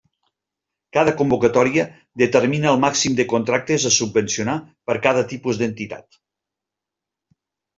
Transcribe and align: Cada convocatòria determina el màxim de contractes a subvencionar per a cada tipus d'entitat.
Cada 0.95 1.11
convocatòria 1.17 1.83
determina 2.21 2.71
el 2.71 2.81
màxim 2.85 3.17
de 3.19 3.27
contractes 3.35 3.87
a 3.91 3.93
subvencionar 3.99 4.57
per 4.89 4.97
a 4.99 5.03
cada 5.07 5.25
tipus 5.35 5.61
d'entitat. 5.61 6.21